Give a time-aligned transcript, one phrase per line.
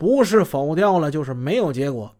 [0.00, 2.16] 不是否掉了，就是没有结果，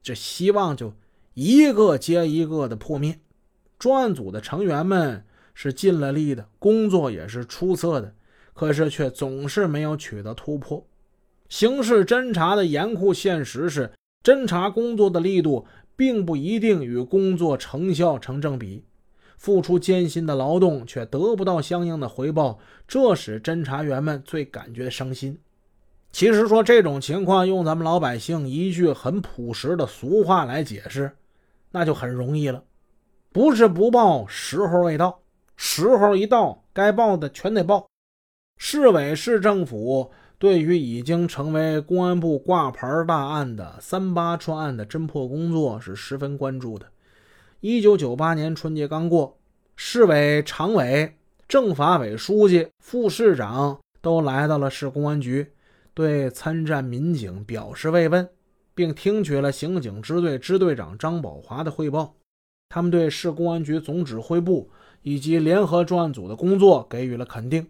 [0.00, 0.94] 这希望就
[1.34, 3.18] 一个接一个的破灭。
[3.76, 8.14] 专案组的成员们是尽了力的，工作也是出色的，
[8.54, 10.86] 可是却总是没有取得突破。
[11.48, 13.90] 刑事侦查的严酷现实是，
[14.22, 15.66] 侦查工作的力度
[15.96, 18.84] 并不一定与工作成效成正比，
[19.36, 25.36] 付出艰辛的劳动却得不到相应的回报，这使侦查员们最感觉伤心。
[26.10, 31.16] 其实说这种情况，用咱们老百姓一句很朴实的俗话来解释，
[31.70, 32.64] 那就很容易了：
[33.32, 35.20] 不是不报，时候未到；
[35.56, 37.86] 时候一到，该报的全得报。
[38.56, 40.10] 市委市政府。
[40.40, 46.86] 对于已经成为公安部挂牌大案的“三八串案”的侦破工作是十分关注的。
[47.58, 49.36] 一九九八年春节刚过，
[49.74, 51.12] 市委常委、
[51.48, 55.44] 政法委书记、副市长都来到了市公安局，
[55.98, 58.28] 对参战民警表示慰问，
[58.72, 62.14] 并听取了刑警支队支队长张宝华的汇报。
[62.68, 64.70] 他们对市公安局总指挥部
[65.02, 67.66] 以及联合专案组的工作给予了肯定。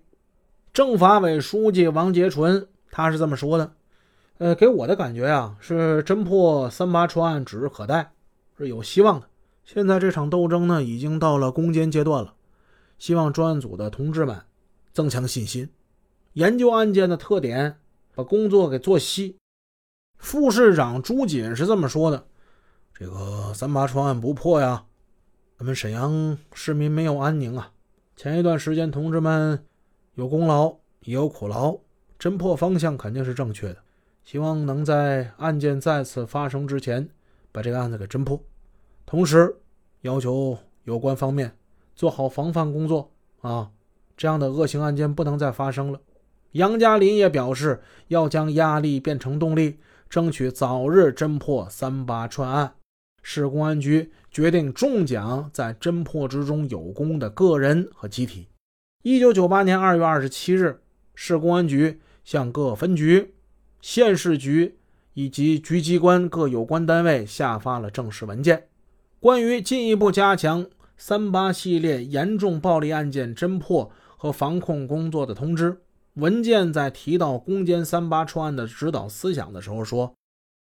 [0.75, 3.73] 政法委书记王杰纯他是这么说的
[4.37, 8.13] ：“呃，给我的感觉呀，是侦破三八串案指日可待，
[8.59, 9.27] 是有希望的。
[9.65, 12.35] 现在这场斗争呢，已经到了攻坚阶段了，
[12.99, 14.39] 希望专案组的同志们
[14.93, 15.71] 增强信心，
[16.35, 17.79] 研究案件的特点，
[18.19, 19.37] 把工作给做细。”
[20.19, 22.27] 副市长朱锦是这么说的
[22.93, 24.87] ：“这个三八串案不破呀，
[25.57, 27.71] 咱们沈阳市民没有安宁啊。
[28.17, 29.65] 前一段时间，同志们。”
[30.15, 30.71] 有功劳
[31.03, 31.79] 也有苦劳，
[32.19, 33.77] 侦破方向肯定是正确的。
[34.25, 37.09] 希望能在案件再次发生之前
[37.53, 38.43] 把这个案子给侦破。
[39.07, 39.57] 同时，
[40.01, 41.57] 要求有关方面
[41.95, 43.71] 做好防范工作啊，
[44.17, 46.01] 这样的恶性案件不能再发生了。
[46.53, 52.75] 杨嘉林也表示要将压力变成动力，争取早日侦破三八串案。
[53.23, 58.47] 市公安局决定重奖在侦破之中有功的个人和集体。
[59.03, 60.81] 一九九八年二月二十七日，
[61.15, 63.35] 市公安局向各分局、
[63.83, 64.79] 县市局
[65.13, 68.69] 以及局机关各有关单位下发了正式文件，
[69.21, 75.83] 关于进一步加强三八系列严重暴力案件侦破和防控工作的通知。
[76.15, 80.15] 文件在提到攻坚三八串案的指导思想的时候说：“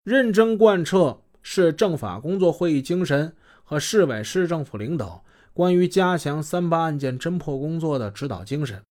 [0.04, 5.24] 认真贯彻市政法工作会议精神和市委市政府领导。”
[5.56, 8.81] 关于加强三八案件侦破工作的指导精神，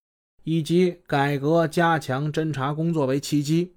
[0.45, 3.75] 以及改革加强侦查工作为契机，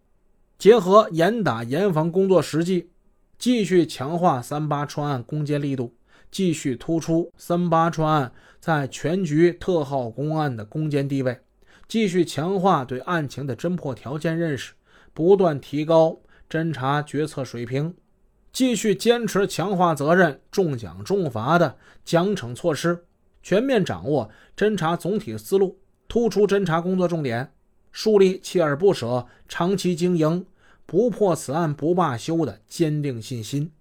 [0.59, 2.91] 结合严打严防工作实际，
[3.39, 5.95] 继续强化三八串案攻坚力度，
[6.29, 11.39] 继续突出三八串案在全局特号公案的攻坚地位，
[11.87, 14.73] 继续强化对案情的侦破条件认识，
[15.13, 16.19] 不断提高
[16.49, 17.93] 侦查决策水平。
[18.51, 23.03] 继续坚持强化责任、重奖重罚的奖惩措施，
[23.43, 27.51] 全面掌握侦查总体思路，突出侦查工作重点，
[27.91, 30.45] 树立锲而不舍、长期经营、
[30.85, 33.71] 不破此案不罢休的坚定信心。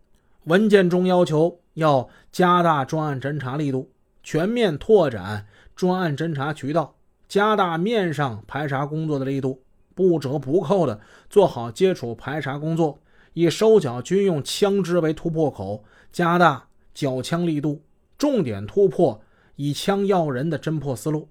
[0.46, 3.92] 文件中要求要加大专案侦查力度，
[4.24, 6.96] 全面拓展专案侦查渠道，
[7.34, 13.00] 加大面上排查工作的力度，不折不扣地做好接触排查工作。
[13.32, 17.82] 以收缴军用枪支为突破口，加大缴枪力度，
[18.16, 19.20] 重点突破
[19.56, 21.28] 以枪要人的侦破思路。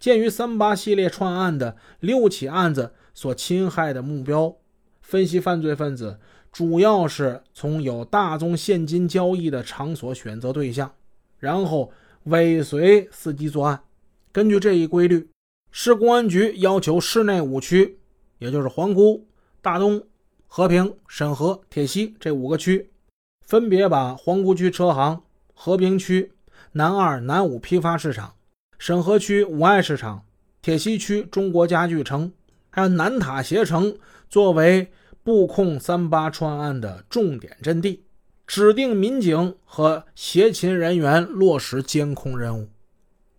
[0.00, 4.56] 鉴于三八系列串案的六起案子所侵害的目标，
[5.02, 6.18] 分析犯罪分子
[6.50, 10.92] 主要是从有大宗现金交易的场所选择对象，
[11.38, 11.92] 然后
[12.24, 13.84] 尾随伺机作案。
[14.32, 15.28] 根据这一规律，
[15.76, 17.98] 市公安局要求市内五区，
[18.38, 19.26] 也就是皇姑、
[19.60, 20.00] 大东。
[20.46, 22.92] 和平、沈河、铁西这五个区，
[23.44, 25.20] 分别把皇姑区车行、
[25.52, 26.30] 和平区
[26.70, 28.34] 南二、南五批发市场、
[28.78, 30.24] 沈河区五爱市场、
[30.62, 32.30] 铁西区中国家具城，
[32.70, 33.98] 还有南塔鞋城
[34.30, 34.92] 作为
[35.24, 38.04] 布控三八串案的重点阵地，
[38.46, 42.68] 指定民警和协勤人员落实监控任务。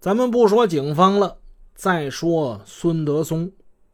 [0.02, 1.38] 咱们不说警方了，
[1.76, 3.52] 再说孙德松。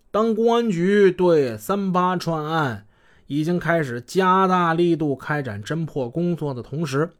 [0.10, 2.88] 当公安局对三八串案。
[3.28, 7.12] 已经开始加大力度开展侦破工作的同时，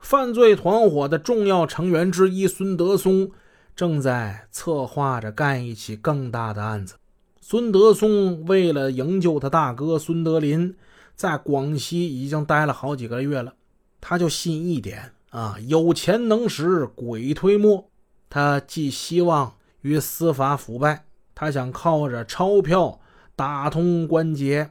[0.00, 3.30] 犯罪团伙的重要成员之一孙德松
[3.76, 6.96] 正在策划着干一起更大的案子。
[7.40, 10.74] 孙德松为了营救他大哥孙德林，
[11.14, 13.54] 在广西已经待了好几个月了。
[14.00, 17.88] 他就信一点啊，有钱能使鬼推磨。
[18.28, 23.00] 他寄希望与司法腐败，他想靠着钞票
[23.36, 24.70] 打通关节。